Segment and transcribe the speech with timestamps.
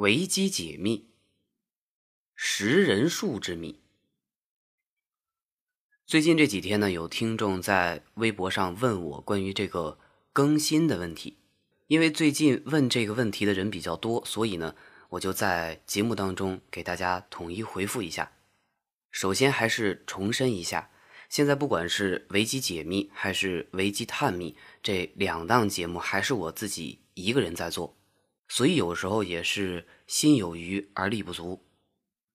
[0.00, 1.10] 维基解密，
[2.34, 3.82] 食人树之谜。
[6.06, 9.98] 最近这几天呢，有听众在微博上问我关于这个
[10.32, 11.36] 更新的问题。
[11.88, 14.74] 因为最近问这个问题的人比较多，所以呢，
[15.10, 18.32] 我就在节目当中给大家统一回复一下。
[19.10, 20.90] 首先还是重申一下，
[21.28, 27.99] 现在不管是维基解密还是维基探秘这两档节目，还是我自己一个人在做。
[28.52, 31.62] 所以有时候也是心有余而力不足，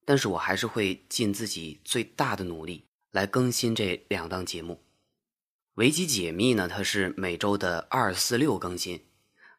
[0.05, 4.81] 但是我还是会尽自己最大的努力来更新这两档节目。
[5.73, 8.99] 维基解密呢，它是每周的二四六更新；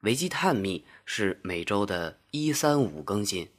[0.00, 3.50] 维基探秘是每周的一三五更新。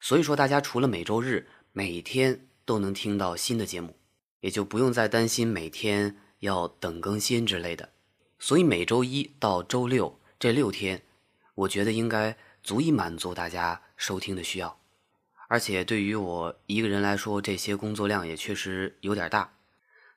[0.00, 3.94] 所以说，大家除了每周日，每天都能听到新的节目，
[4.40, 7.90] 也就不用再担心每天要等更新之类的。
[8.38, 11.02] 所以每周一到周六这六天，
[11.54, 12.34] 我觉得应该。
[12.66, 14.80] 足以满足大家收听的需要，
[15.46, 19.52] 而且对于我一个人来说，这些工作量也确实有点大，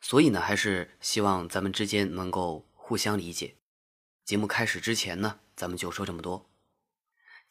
[0.01, 3.53] 所以呢，还是希望咱们之间能够互相理解。
[4.25, 6.49] 节目开始之前呢，咱们就说这么多。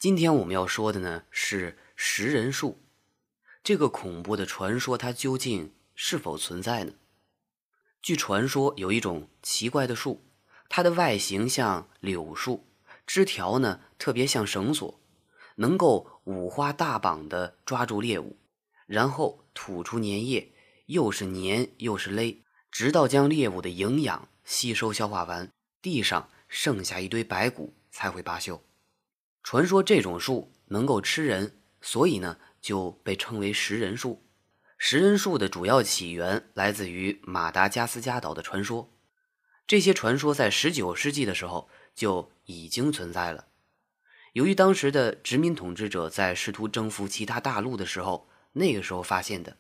[0.00, 2.82] 今天我们要说的呢是食人树，
[3.62, 6.94] 这个恐怖的传说它究竟是否存在呢？
[8.02, 10.24] 据传说，有一种奇怪的树，
[10.68, 12.64] 它的外形像柳树。
[13.08, 15.00] 枝条呢，特别像绳索，
[15.56, 18.36] 能够五花大绑的抓住猎物，
[18.86, 20.52] 然后吐出粘液，
[20.84, 25.50] 又是粘又是勒，直到将猎物的营养吸收消化完，
[25.80, 28.62] 地上剩下一堆白骨才会罢休。
[29.42, 34.22] 传说这种树能够吃人，所以呢就被称为食人树。
[34.76, 38.90] 食人树的主要起源来自于马达加斯加岛的传说，
[39.66, 41.70] 这些传说在十九世纪的时候。
[41.98, 43.46] 就已经存在了。
[44.32, 49.56] 由于当时的殖民统治者在试图征服其他大陆的时候，那个时候发现的，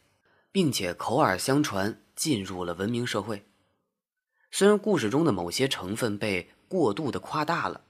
[0.52, 3.44] 并且口耳相传进入了文明社会。
[4.52, 7.86] 虽然故事中的某些成分被过度的夸大了，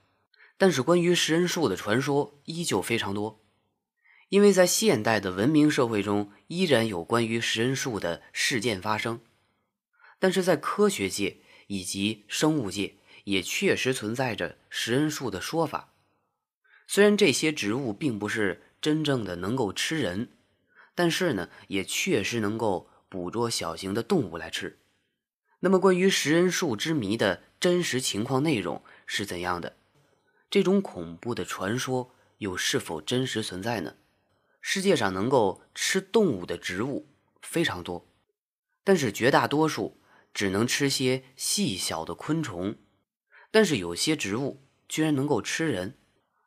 [0.57, 3.39] 但是关于食人树的传说依旧非常多。
[4.29, 9.21] 因为在现代的文明社会中，依然有关于食人树的事件发生，
[10.17, 12.95] 但是在科学界以及生物界。
[13.29, 15.93] 也确实存在着食人树的说法，
[16.87, 20.29] 虽然这些植物并不是真正的能够吃人，
[20.95, 24.79] 但是呢，也确实能够捕捉小型的动物来吃。
[25.59, 29.77] 那么，关于食人树之谜的真实情况内容是怎样的？
[30.49, 33.97] 这种恐怖的传说又是否真实存在呢？
[34.59, 37.07] 世界上能够吃动物的植物
[37.43, 38.07] 非常多，
[38.83, 40.01] 但是绝大多数
[40.33, 42.75] 只能吃些细小的昆虫。
[43.51, 45.97] 但是有些植物居然能够吃人，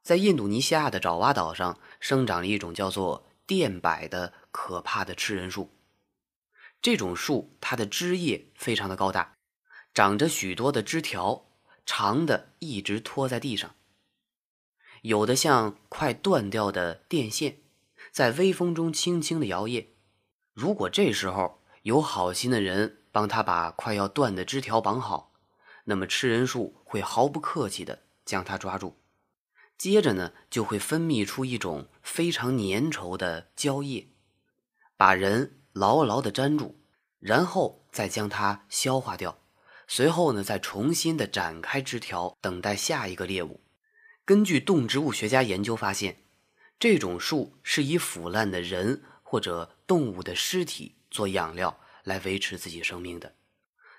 [0.02, 5.70] 在印度尼西亚的爪哇岛上生长了一种叫做电柏的可怕的吃人树。
[6.80, 9.36] 这种树它的枝叶非常的高大，
[9.94, 11.44] 长着许多的枝条，
[11.86, 13.74] 长的一直拖在地上，
[15.02, 17.58] 有的像快断掉的电线，
[18.10, 19.86] 在微风中轻轻的摇曳。
[20.54, 25.31] 如果这时候有好心的人帮他把快要断的枝条绑好。
[25.84, 28.96] 那么吃人树会毫不客气地将它抓住，
[29.76, 34.08] 接着呢就会分泌出一种非常粘稠的胶液，
[34.96, 36.76] 把人牢牢地粘住，
[37.18, 39.38] 然后再将它消化掉。
[39.88, 43.60] 随后呢再重新的展开枝条，等待下一个猎物。
[44.24, 46.24] 根据动植物学家研究发现，
[46.78, 53.34] 这种树是以腐烂的人或者动物的尸体做养料来维持自己生命的。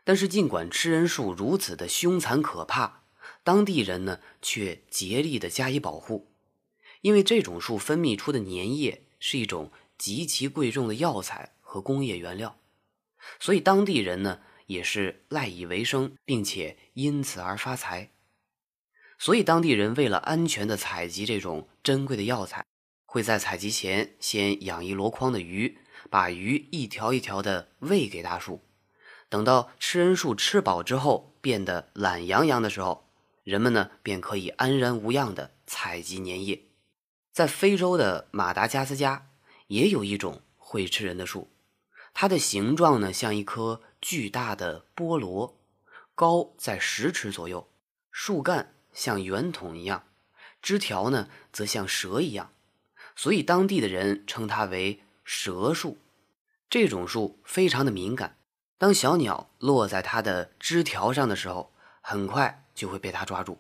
[0.04, 3.04] 但是，尽管吃人树如此的凶残可怕，
[3.44, 6.32] 当地人呢却竭力的加以保护，
[7.02, 12.58] 因为这种树分泌出的粘液是一种极其贵重的药材和工业原料，
[13.40, 18.12] 所以当地人呢也是赖以为生，并且因此而发财。
[19.18, 22.66] 所以，当地人为了安全的采集这种珍贵的药材，
[23.06, 25.78] 会在采集前先养一箩筐的鱼，
[26.10, 28.62] 把鱼一条一条的喂给大树。
[29.34, 33.10] 等到吃人树吃饱之后变得懒洋洋的时候，
[33.44, 36.68] 人们呢便可以安然无恙地采集粘液。
[37.32, 39.32] 在非洲的马达加斯加
[39.66, 41.50] 也有一种会吃人的树，
[42.14, 45.58] 它的形状呢像一颗巨大的菠萝，
[46.14, 47.68] 高在十尺左右，
[48.12, 50.04] 树干像圆筒一样，
[50.62, 52.54] 枝条呢则像蛇一样，
[53.16, 55.98] 所以当地的人称它为蛇树。
[56.70, 58.38] 这种树非常的敏感。
[58.78, 61.72] 当小鸟落在它的枝条上的时候，
[62.02, 63.58] 很快就会被它抓住，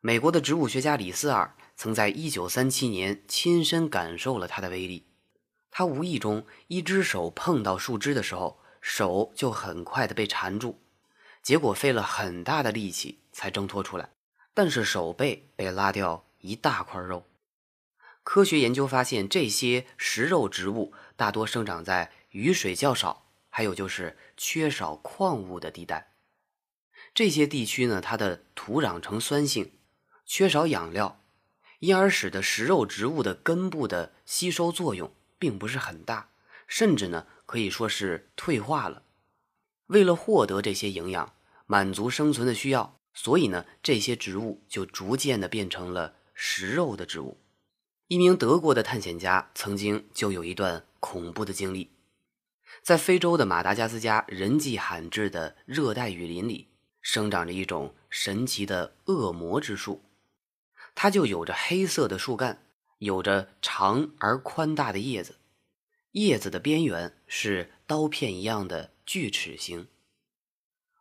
[0.00, 5.06] 美国的植物学家李斯尔曾在1937年亲身感受了它的威力。
[5.70, 10.76] 他无意中一只手碰到树枝的时候，手就很快的被缠住，
[11.42, 14.10] 结果费了很大的力气才挣脱出来，
[14.52, 17.24] 但是手背被拉掉一大块肉。
[18.22, 26.14] 科学研究发现，这些食肉植物大多生长在雨水较少，还有就是缺少矿物的地带。
[27.12, 29.72] 这些地区呢，它的土壤呈酸性，
[30.24, 31.22] 缺少养料，
[31.80, 36.30] 因而使得食肉植物的根部的吸收作用并不是很大，
[36.66, 39.02] 甚至呢可以说是退化了。
[39.86, 41.34] 为了获得这些营养，
[41.66, 47.40] 满足生存的需要，所以呢这些植物就逐渐的变成了食肉的植物。
[48.06, 51.90] 一名德国的探险家曾经就有一段恐怖的经历，
[52.82, 56.68] 在非洲的马达加斯加人迹罕至的热带雨林里，
[57.00, 60.02] 生长着一种神奇的恶魔之树，
[60.94, 62.66] 它就有着黑色的树干，
[62.98, 65.36] 有着长而宽大的叶子，
[66.12, 69.86] 叶子的边缘是刀片一样的锯齿形。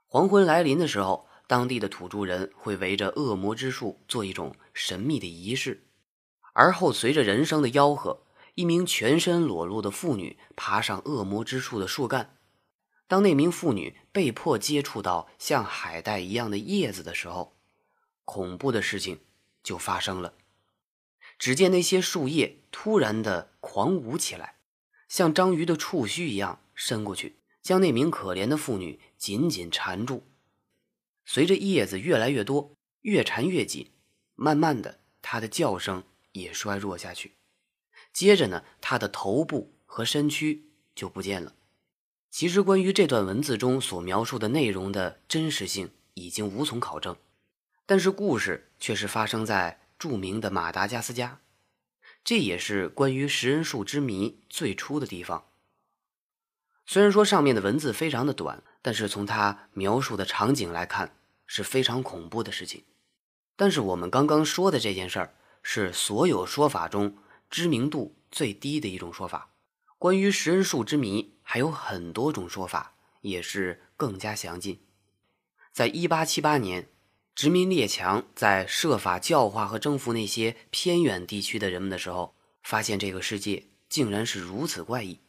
[0.06, 5.84] 黄昏来临的时候，当地的土著人会围着恶魔之树做一种神秘的仪式。
[6.54, 8.22] 而后，随着人声的吆喝，
[8.60, 12.36] 一名全身裸露的妇女爬上恶魔之树的树干。
[13.08, 17.56] 当那名妇女被迫接触到像海带一样的叶子的时候，
[18.26, 19.22] 恐怖的事情
[19.64, 20.34] 就发生了。
[21.38, 24.58] 只见那些树叶突然的狂舞起来，
[25.08, 30.28] 像章鱼的触须一样伸过去，将那名可怜的妇女紧紧缠住。
[31.24, 32.74] 随着叶子越来越多，
[33.04, 33.94] 越缠越紧，
[34.36, 36.04] 慢慢的，她的叫声。
[36.34, 37.38] 也衰弱下去，
[38.12, 41.54] 接着呢，他的头部和身躯就不见了。
[42.30, 47.16] 其实，关于这段文字中所描述的内容的真实性已经无从考证，
[47.86, 51.40] 但是故事却是发生在著名的马达加斯加，
[52.24, 55.46] 这也是关于食人树之谜最初的地方。
[56.86, 61.16] 虽然说上面的文字非常的短，但是从他描述的场景来看
[61.46, 62.84] 是非常恐怖的事情。
[63.56, 65.36] 但是我们刚刚说的这件事儿。
[65.62, 67.18] 是所有说法中
[67.50, 69.52] 知名度最低的一种说法。
[69.98, 74.80] 关于食人树之谜，还有很多种说法，也是更加详尽。
[75.72, 76.90] 在一八七八年，
[77.36, 85.20] 殖民列强在设法教化和征服那些偏远地区的人们的时候，发现这个世界竟然是如此怪异。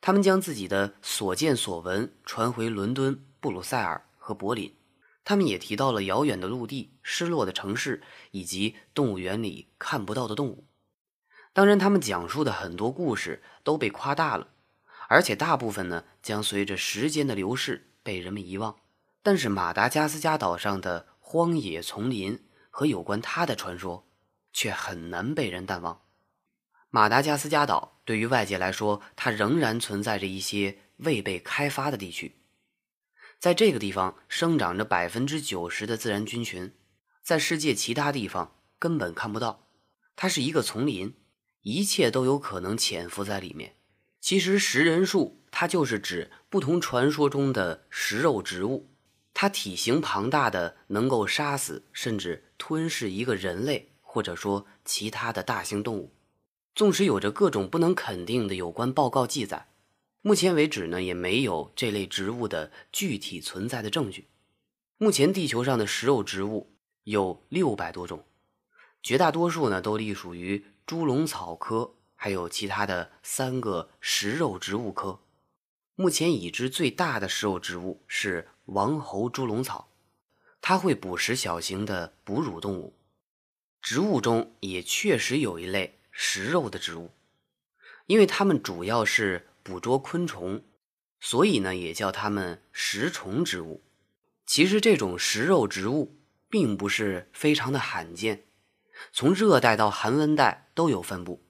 [0.00, 4.74] 他们将自己的所见所闻传回伦敦、布鲁塞尔和柏林。
[5.24, 8.00] 他们也提到了遥远的陆地、失落的城市
[8.30, 10.64] 以及动物园里看不到的动物。
[11.56, 14.48] 当然，他们讲述的很多故事都被夸大了，
[15.08, 18.76] 而且大部分呢将随着时间的流逝被人们遗忘。
[19.22, 22.38] 但是，马达加斯加岛上的荒野丛林
[22.68, 24.06] 和有关它的传说
[24.52, 26.02] 却很难被人淡忘。
[26.90, 32.36] 马达加斯加岛对于外界来说，它仍然存在着一些未被开发的地区。
[33.40, 36.74] 在这个地方生长着百分之九十的自然菌群，
[37.22, 39.66] 在世界其他地方根本看不到。
[40.14, 41.14] 它是一个丛林，
[41.68, 43.74] 一切都有可能潜伏在里面。
[44.20, 48.88] 其实食人树它就是指不同传说中的食肉植物，
[49.34, 56.12] 它体型庞大的，能够杀死甚至吞噬一个人类，或者说其他的大型动物。
[56.72, 59.66] 纵使有着各种不能肯定的有关报告记载。
[60.22, 64.28] 目前为止呢，也没有这类植物的具体存在的证据。
[64.98, 68.24] 目前地球上的食肉植物有六百多种，
[69.02, 75.20] 绝大多数呢都隶属于猪笼草科，还有其他的三个食肉植物科。
[75.96, 79.88] 目前已知最大的食肉植物是王侯猪笼草，
[80.60, 82.94] 它会捕食小型的哺乳动物。
[83.82, 87.10] 植物中也确实有一类食肉的植物，
[88.06, 89.48] 因为它们主要是。
[89.66, 90.62] 捕捉昆虫，
[91.18, 93.82] 所以呢也叫它们食虫植物。
[94.46, 96.16] 其实这种食肉植物
[96.48, 98.45] 并不是非常的罕见，
[99.12, 101.42] 从热带到寒温带都有分布。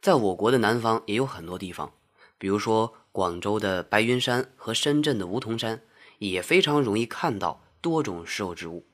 [0.00, 1.92] 在我国的南方也有很多地方，
[2.38, 5.82] 比如说广州的白云山和深圳的梧桐山，
[6.18, 8.86] 也非常容易看到多种食肉植物。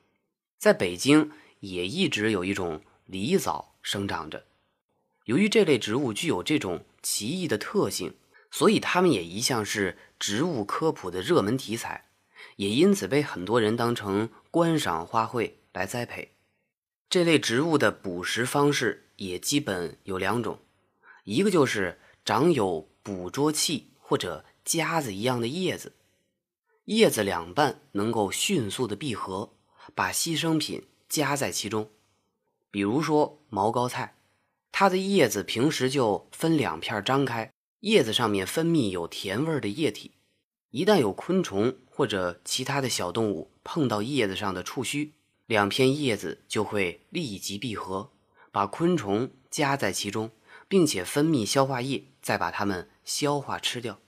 [0.59, 4.45] 在北京也一直有一种狸藻生长着，
[5.25, 8.15] 由于这类植物具有这种奇异的特性。
[8.51, 12.07] 所以，它们也一向是植物科普的热门题材，
[12.55, 16.34] 也因此被很多人当成观赏花卉来栽培。
[17.15, 20.59] 这类植物的捕食方式也基本有两种，
[21.23, 25.93] 一个就是长有捕捉器或者夹子一样的叶子，
[26.87, 29.53] 叶子两半能够迅速的闭合，
[29.95, 31.89] 把牺牲品夹在其中，
[32.73, 34.17] 比如说毛膏菜，
[34.73, 40.15] 它的叶子平时就分两片张开，叶子上面分泌有甜味的液体。
[40.71, 45.13] 一旦有昆虫或者其他的小动物碰到叶子上的触须，
[45.47, 48.13] 两片叶子就会立即闭合，
[48.51, 50.31] 把昆虫夹在其中，
[50.69, 53.99] 并且分泌消化液，再把它们消化吃掉。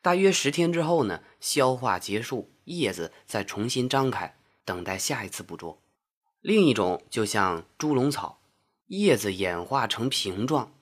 [0.00, 5.82] 大约十天之后呢，消化结束，叶子再重新张开，等待下一次捕捉。
[6.40, 8.40] 另一种就像猪笼草，
[8.86, 10.72] 叶子演化成瓶状，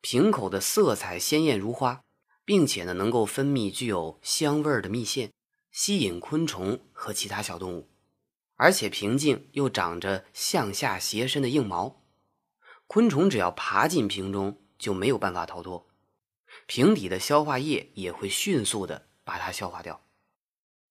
[0.00, 2.02] 瓶口的色彩鲜艳如花。
[2.44, 5.32] 并且呢，能够分泌具有香味儿的蜜腺，
[5.70, 7.88] 吸引昆虫和其他小动物，
[8.62, 12.04] 而且瓶颈又长着向下斜伸的硬毛，
[12.86, 15.88] 昆虫只要爬进瓶中就没有办法逃脱，
[16.66, 20.00] 瓶底的消化液也会迅速的把它消化掉。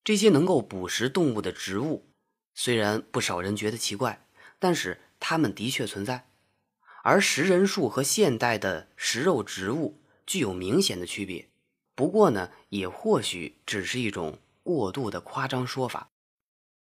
[0.04, 2.10] 这些能够捕食动物的植物，
[2.54, 4.28] 虽然不少人觉得奇怪，
[4.60, 6.28] 但是它们的确存在，
[7.06, 10.02] 而食人树和现代的食肉植物。
[10.28, 11.50] 具有明显的区别，
[11.96, 16.11] 不过呢，也或许只是一种过度的夸张说法。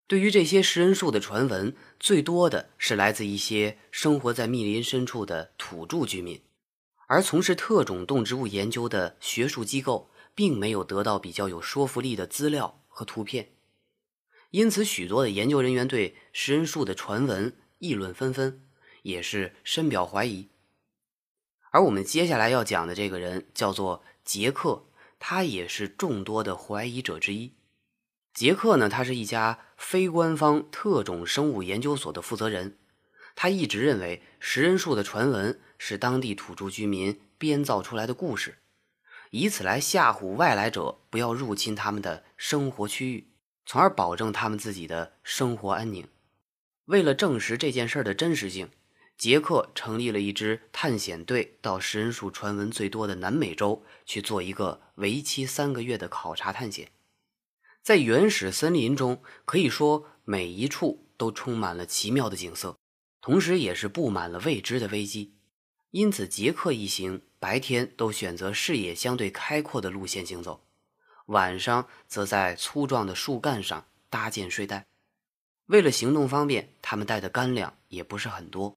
[0.08, 6.40] 对于这些食人树的传闻，最多的是来自一些生活在密林深处的土著居民，
[7.08, 13.50] 而从事特种动植物研究的学术机构并没有得到比较有说服力的资料和图片，
[14.50, 18.62] 因此许多的研究人员对食人树的传闻议论纷纷，
[19.02, 20.48] 也是深表怀疑。
[21.72, 24.84] 而我们接下来要讲的这个人叫做杰克，
[25.18, 27.54] 他也是众多的怀疑者之一。
[28.36, 32.76] 杰克呢，他是一家非官方特种生物研究所的负责人，
[33.34, 38.58] 他一直认为食人树的传闻是当地土著居民编造出来的故事，
[39.30, 43.28] 以此来吓唬外来者不要入侵他们的生活区域，
[43.64, 46.06] 从而保证他们自己的生活安宁。
[46.84, 48.68] 为了证实这件事的真实性。
[49.16, 56.90] 杰克成立了一支探险队，到食人树传闻最多的南美洲去做一个为期三个月的考察探险。
[57.86, 62.76] 在原始森林中，可以说每一处都充满了奇妙的景色，
[63.20, 65.36] 同时也是布满了未知的危机。
[65.92, 70.66] 因此，杰克一行白天都选择视野相对开阔的路线行走，
[71.26, 74.84] 晚上则在粗壮的树干上搭建睡袋。
[75.66, 78.76] 为了行动方便，他们带的干粮也不是很多。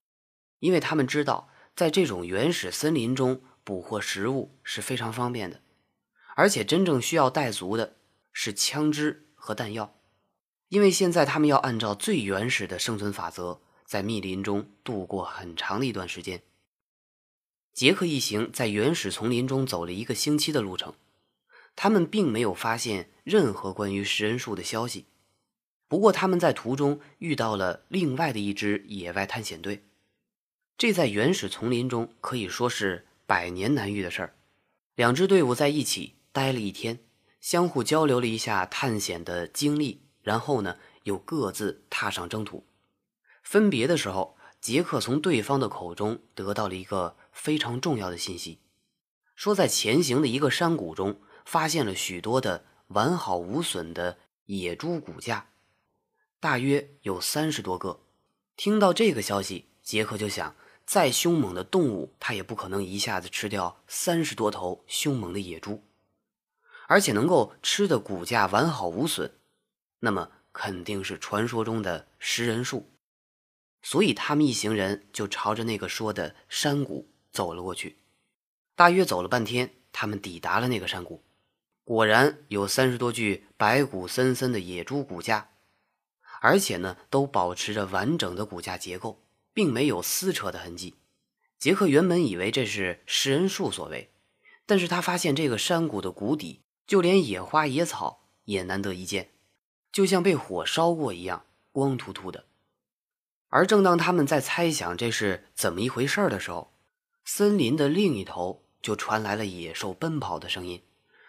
[0.60, 5.60] 因为他们知道，在这种原始森林中捕获食物是非常方便的，
[6.36, 7.96] 而且真正需要带足的
[8.32, 9.96] 是枪支和弹药。
[10.68, 16.44] 因为现在他们要按照最原始的生存法则，在密林中度过很长的一段时间。
[17.74, 20.94] 杰克一行在原始丛林中走了一个星期的路程，
[21.76, 25.06] 他们并没有发现任何关于食人树的消息。
[25.88, 29.86] 不过，他们在途中遇到了另外的一支野外探险队。
[30.78, 34.36] 这在原始丛林中可以说是百年难遇的事儿。
[34.94, 37.00] 两支队伍在一起待了一天，
[37.40, 42.66] 相互交流了一下探险的经历，然后呢，又各自踏上征途。
[43.44, 48.60] 分别的时候，杰克从对方的口中得到了一个非常重要的信息，
[49.36, 55.50] 说在前行的一个山谷中发现了许多的完好无损的野猪骨架，
[56.40, 58.02] 大约有三十多个。
[58.56, 60.56] 听到这个消息，杰克就想。
[60.86, 65.84] 再凶猛的动物，它也不可能一下子吃掉三十多头凶猛的野猪，
[66.90, 69.32] 而且能够吃的骨架完好无损，
[70.00, 72.90] 那么肯定是传说中的食人树。
[73.84, 78.00] 所以他们一行人就朝着那个说的山谷走了过去。
[78.76, 81.24] 大约走了半天，他们抵达了那个山谷，
[81.84, 85.52] 果然有三十多具白骨森森的野猪骨架，
[86.42, 89.22] 而且呢，都保持着完整的骨架结构。
[89.60, 90.96] 并没有撕扯的痕迹。
[91.58, 94.10] 杰克原本以为这是食人树所为，
[94.66, 99.30] 但是他发现这个山谷的谷底，就连野花野草也难得一见，
[99.92, 102.46] 就像被火烧过一样，光秃秃的。
[103.50, 106.74] 而正当他们在猜想这是怎么一回事的时候，
[107.24, 110.82] 森林的另一头就传来了野兽奔跑的声音，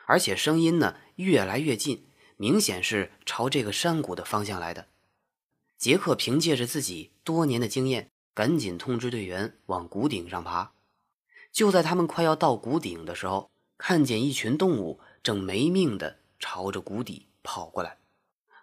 [0.07, 2.07] 而且声音呢越来越近，
[2.39, 4.87] 明显是朝这个山谷的方向来的。
[5.77, 8.09] 杰克凭借着自己多年的经验。
[8.33, 10.73] 赶紧通知队员往谷顶上爬。
[11.53, 17.99] 就在他们快要到谷顶的时候，看见一群动物正没命的朝着谷底跑过来。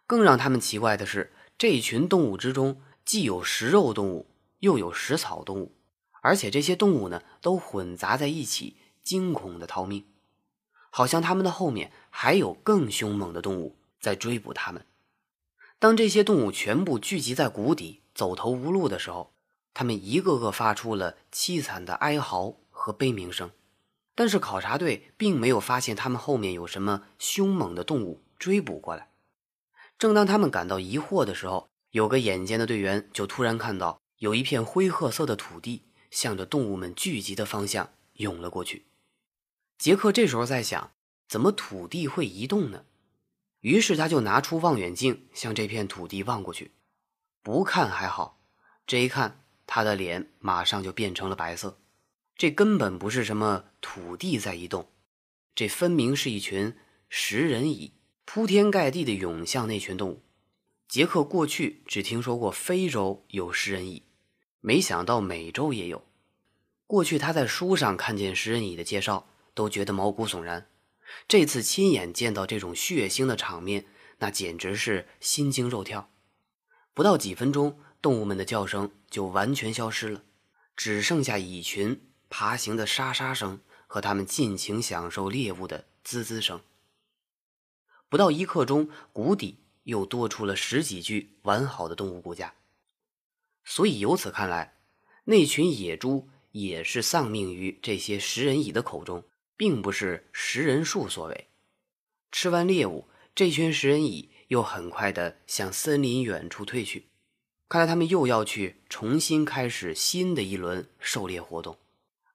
[0.05, 4.27] 更让他们奇怪的是，这群动物之中既有食肉动物，
[4.59, 5.75] 又有食草动物，
[6.21, 10.05] 而且这些动物呢都混杂在一起，惊恐的逃命，
[10.89, 14.85] 好像他们的后面还有更凶猛的动物在追捕他们。
[15.79, 19.33] 当这些动物全部聚集在谷底，走投无路的时候，
[19.73, 23.51] 他们一个个发出了凄惨的哀嚎和悲鸣声。
[24.17, 29.12] 但是考察队并没有发现他们后面有什么凶猛的动物追捕过来。
[30.00, 38.88] 正当他们感到疑惑的时候，有个眼尖的队员就突然看到有一片灰褐色的土地向着动物们聚集的方向涌了过去。
[39.77, 40.89] 杰克这时候在想，
[41.27, 42.86] 怎么土地会移动呢？
[43.59, 46.71] 于是他就拿出望远镜向这片土地望过去。
[47.43, 48.39] 不看还好，
[48.88, 51.77] 这一看，他的脸马上就变成了白色。
[52.38, 54.88] 这根本不是什么土地在移动，
[55.56, 56.75] 这分明是一群
[57.10, 57.94] 食人蚁
[58.25, 60.22] 铺天盖地的涌向那群动物。
[60.88, 64.03] 杰克过去只听说过非洲有食人蚁，
[64.62, 66.06] 没想到美洲也有。
[66.86, 70.70] 过去他在书上看见食人蚁的介绍，都觉得毛骨悚然。
[71.27, 73.86] 这次亲眼见到这种血腥的场面，
[74.20, 76.12] 那简直是心惊肉跳。
[76.94, 80.24] 不到几分钟，动物们的叫声就完全消失了，
[80.75, 82.03] 只剩下蚁群。
[82.29, 86.62] 爬行的沙沙声和他们尽情享受猎物的滋滋声。
[88.10, 92.53] 不到一刻钟，谷底又多出了十几具完好的动物骨架。
[93.65, 94.77] 所以由此看来，
[95.25, 99.24] 那群野猪也是丧命于这些食人蚁的口中，
[99.57, 101.48] 并不是食人树所为。
[102.31, 107.07] 吃完猎物，这群食人蚁又很快地向森林远处退去。
[107.67, 111.77] 看来他们又要去重新开始新的一轮狩猎活动。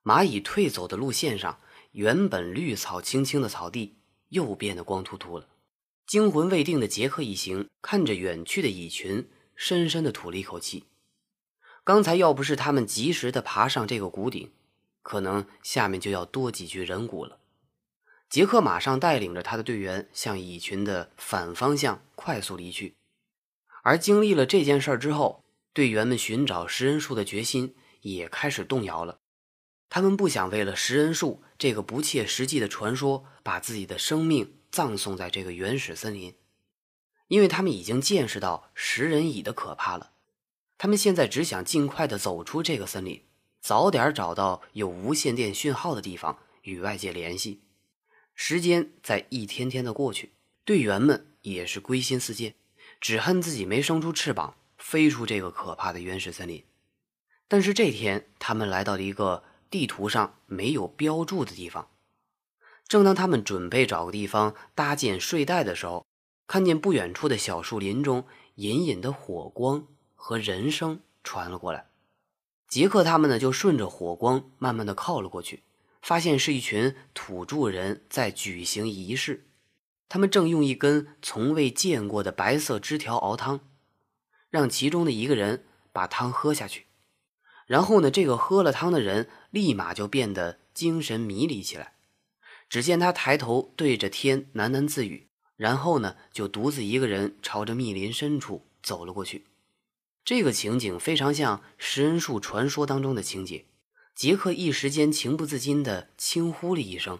[0.05, 1.59] 蚂蚁退走的路线上，
[1.93, 3.97] 原本绿草青青的草地
[4.31, 5.47] 又变得光秃秃了。
[6.07, 10.85] 惊魂未定的杰克一行看着远去的蚁群，深深的吐了一口气。
[11.85, 14.51] 刚才要不是他们及时的爬上这个谷顶，
[15.03, 17.39] 可能下面就要多几具人骨了。
[18.29, 22.97] 杰克马上带领着他的队员向蚁群的反方向快速离去。
[23.83, 29.19] 而经历了这件事儿之后，队员们寻找食人树的决心也开始动摇了。
[29.95, 36.35] 他们不想为了食人树这个不切实际的传说，把自己的生命葬送在这个原始森林，
[37.29, 40.13] 因为他们已经见识到食人蚁的可怕了。
[40.79, 43.23] 他们现在只想尽快的走出这个森林，
[43.61, 47.61] 早点找到有无线电讯号的地方与外界联系。
[48.35, 50.33] 时间在一天天的过去，
[50.65, 52.55] 队员们也是归心似箭，
[52.99, 56.65] 只恨自己没生出翅膀，飞出这个可怕的原始森林。
[57.47, 59.45] 但是这天，他们来到了一个。
[59.73, 61.89] 地图上没有标注的地方。
[62.87, 66.05] 正当他们准备找个地方搭建睡袋的时候，
[66.47, 71.87] 看见不远处的小树林中隐隐的火光和人声传了过来。
[72.69, 75.63] 杰克他们呢，就顺着火光慢慢的靠了过去，
[76.03, 79.47] 发现是一群土著人在举行仪式。
[80.11, 83.61] 他们正用一根从未见过的白色枝条熬汤，
[84.51, 86.85] 让其中的一个人把汤喝下去。
[87.67, 91.95] 然后呢，这个喝了汤的人立马就变得精神迷离起来。
[92.69, 99.45] 只见他抬头对着天喃喃自语，然后呢，就独自一个人朝着密林深处走了过去。
[100.25, 103.67] 这个情景非常像食人树传说当中的情节。
[104.15, 107.19] 杰克一时间情不自禁地轻呼了一声，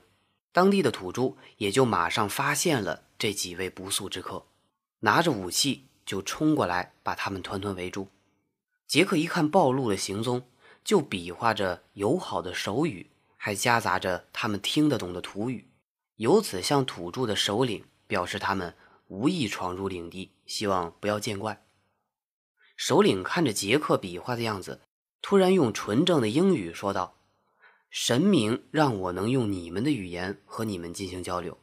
[0.53, 4.47] 当地的土著也就马上发现了这几位不速之客，
[5.01, 8.09] 拿着武器就冲过来把他们团团围住。
[8.93, 10.47] 杰克一看暴露了行踪，
[10.85, 15.67] 就比划着友好的手语，还夹杂着他们听得懂的土语，
[16.17, 18.75] 由此向土著的首领表示他们
[19.09, 21.65] 无意闯入领地，希望不要见怪。
[22.77, 24.83] 首领看着杰克比划的样子，
[25.23, 27.17] 突然用纯正的英语说道
[27.89, 31.57] ：“神明让我能用你们的语言和你们进行交流，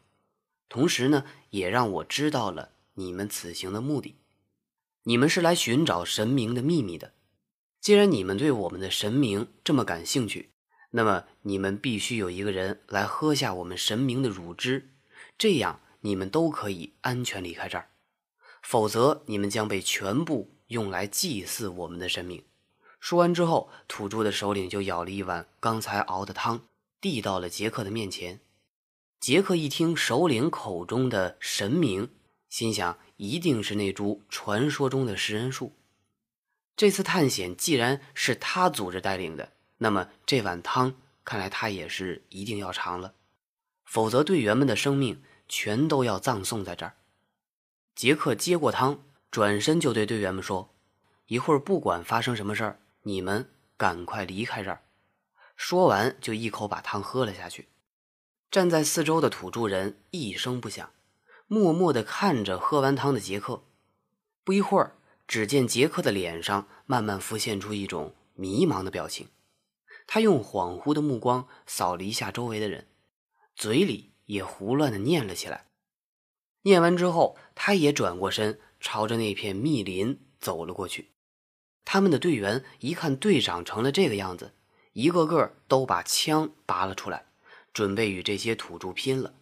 [0.67, 4.15] 同时呢，也让我知道了你们此行的目的。
[5.03, 7.13] 你们是来寻找神明的秘密的。”
[7.81, 10.49] 既然你们对我们的神明这么感兴趣，
[10.91, 14.89] 那么你们必须有一个人来喝下我们神明的乳汁，
[15.37, 17.89] 这样你们都可以安全离开这儿。
[18.61, 22.43] 否则，你们将被全部用来祭祀我们的神明。
[22.99, 26.65] 说完之后，土著的首领就舀了一碗刚才熬的汤，
[26.99, 28.41] 递到了杰克的面前。
[29.21, 32.09] 杰克一听首领口中的神明，
[32.49, 35.71] 心想一定是那株传说中的食人树。
[36.79, 43.15] 这次探险既然是他组织带领的，那么这碗汤看来他也是一定要尝了，
[43.83, 46.93] 否则队员们的生命全都要葬送在这儿。
[47.95, 50.73] 杰克接过汤，转身就对队员们说
[51.27, 54.81] ：“一会儿不管发生什么事儿，你们赶快离开这儿。”
[55.57, 57.67] 说完就一口把汤喝了下去。
[58.49, 60.89] 站在四周的土著人一声不响，
[61.45, 63.63] 默默地看着喝完汤的杰克。
[64.45, 64.95] 不一会儿。
[65.29, 69.27] 只见杰克的脸上慢慢浮现出一种迷茫的表情。
[70.07, 72.87] 他用恍惚的目光扫了一下周围的人，
[73.55, 75.67] 嘴里也胡乱的念了起来。
[76.63, 81.11] 念完之后，他也转过身，朝着那片密林走了过去。
[81.85, 84.55] 他们的队员一看队长成了这个样子，
[84.93, 87.27] 一个个都把枪拔了出来，
[87.71, 89.35] 准备与这些土著拼了。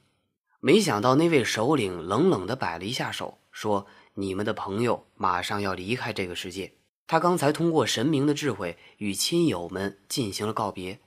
[0.59, 3.87] 没想到那位首领冷冷的摆了一下手，说
[4.19, 6.73] ：“你们的朋友马上要离开这个世界。”
[7.07, 10.99] 他刚才通过神明的智慧与亲友们进行了告别，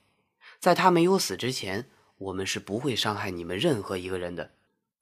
[0.59, 4.53] 在他没有死之前，我们是不会伤害你们任何一个人的，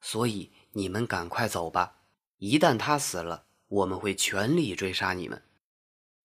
[0.01, 1.99] 所以你们赶快走吧。
[2.39, 5.41] 一旦他死了，我们会全力追杀你们。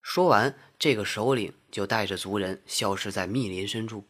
[0.02, 4.06] 说完，这个首领就带着族人消失在密林深处。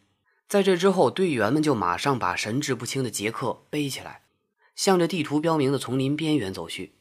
[0.47, 4.23] 在这之后，队员们就马上把神志不清的杰克背起来，
[4.75, 6.93] 向着地图标明的丛林边缘走去。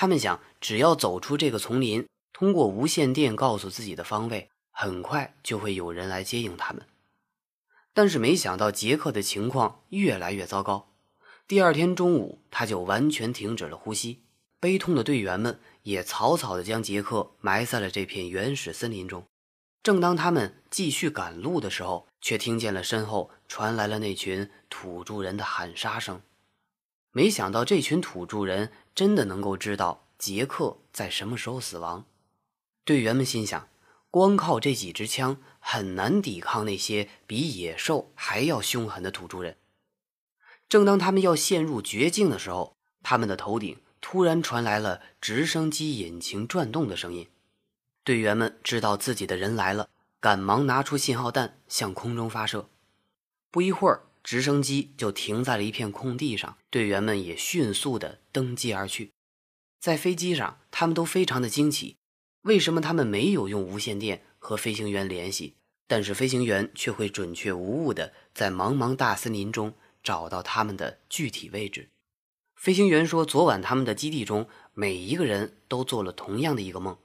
[0.00, 2.08] 他们想，只要走出这个丛林。
[2.32, 6.86] 通过无线电告诉自己的方位，很快就会有人来接应他们。
[7.92, 10.88] 但是没想到杰克的情况越来越糟糕。
[11.46, 14.22] 第二天中午，他就完全停止了呼吸。
[14.58, 19.26] 悲痛的队员们也草草地将杰克埋在了这片原始森林中。
[19.82, 26.22] 正当他们继续赶路的时候，却听见了身后传来了那群土著人的喊杀声。
[27.12, 32.04] 没想到这群土著人真的能够知道杰克在什么时候死亡。
[32.84, 33.66] 队员们心想，
[34.10, 39.56] 光靠这几支枪很难抵抗那些比野兽还要凶狠的土著人。
[40.68, 47.26] 正当他们要陷入绝境的时候，他们的头顶突然传来了直升机引擎转动的声音。
[48.04, 49.88] 队员们知道自己的人来了，
[50.20, 52.68] 赶忙拿出信号弹向空中发射。
[53.50, 59.10] 不一会儿，直升机就停在了一片空地上，队员们也迅速地登机而去。
[59.80, 61.96] 在飞机上，他们都非常的惊奇。
[62.42, 65.54] 为什么他们没有用无线电和飞行员联系，
[65.86, 71.90] 但是飞行员却会准确无误地在茫茫大森林中找到他们的具体位置？
[72.56, 76.96] 飞行员说，昨晚他们的基地中每一个人都做了同样的一个梦，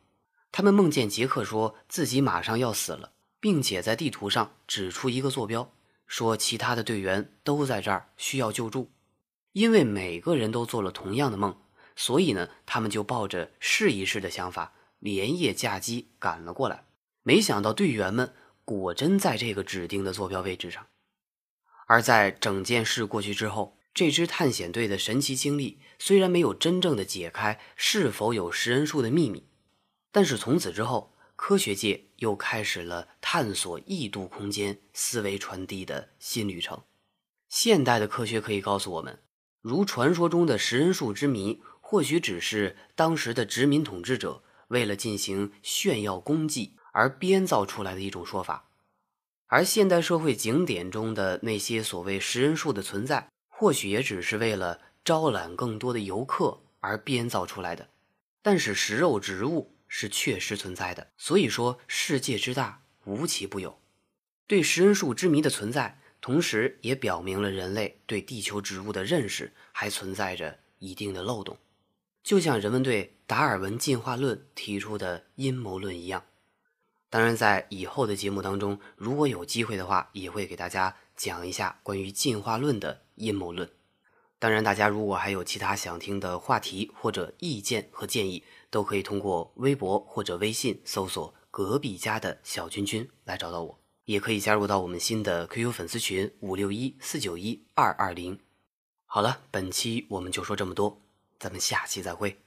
[0.51, 5.71] 他们梦见杰克说自己马上要死了，并且在地图上指出一个坐标，
[6.07, 8.91] 说其他的队员都在这儿需要救助。
[9.53, 11.57] 因为每个人都做了同样的梦，
[11.95, 14.73] 所以呢，他们就抱着试一试的想法。
[14.99, 16.85] 连夜驾机赶了过来，
[17.21, 20.87] 没想到队员们果真在这个指定的坐标位置上。
[21.85, 29.45] 而在整件事过去之后，这支探险队的神奇经历虽然没有真正的解开是否有食人树的秘密，
[30.11, 36.83] 但是从此之后，科学界又开始了探索异度空间思维传递的新旅程。
[37.49, 39.19] 现代的科学可以告诉我们，
[39.61, 44.41] 如传说中的食人树之谜，或许只是当时的殖民统治者。
[44.69, 48.71] 为了进行炫耀功绩而编造出来的一种说法，
[49.45, 57.89] 而现代社会景点中的那些所谓食人树的存在，或许也只是为了招揽更多的游客而编造出来的。
[58.41, 63.79] 但是食肉植物是确实存在的，所以说世界之大无奇不有。
[64.45, 71.57] 对食人树之谜的存在，同时也表明了人类对地球植物的认识还存在着一定的漏洞。
[72.21, 76.25] 就像人们对达尔文进化论提出的阴谋论一样，
[77.09, 83.69] 当然，在以后的节目当中，如果有机会的话，也会给大家讲一下关于进化论的阴谋论。
[84.37, 88.43] 当然，大家如果还有其他想听的话题或者意见和建议，
[88.75, 98.37] 都可以通过微博或者微信搜索“隔壁家的小君君”来找到我，也可以加入到我们新的 QQ 粉丝群五六一四九一二二零。
[99.05, 101.01] 好了，本期我们就说这么多。
[101.39, 102.44] 咱们下期再会。